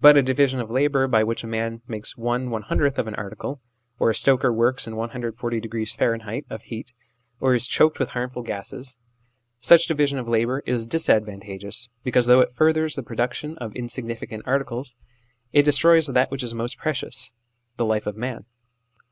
[0.00, 3.16] But a division of labour by which a man makes one one hundredth of an
[3.16, 3.60] article,
[3.98, 6.92] or a stoker works in 140 degrees (Fahrenheit) of heat,
[7.40, 8.96] or is choked with harmful gases
[9.58, 14.94] such division of labour is disadvantageous, because though it furthers the production of insignificant articles,
[15.52, 17.32] it destroys THE SOCIALIST IDEAL 57 that which is most precious
[17.76, 18.44] the life of man.